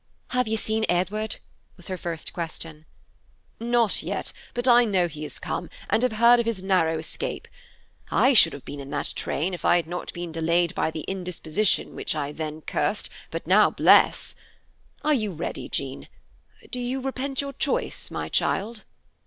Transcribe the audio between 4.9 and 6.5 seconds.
he has come, and have heard of